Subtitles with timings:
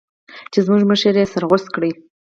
[0.51, 1.81] چې زموږ مشر يې سر غوڅ کړ.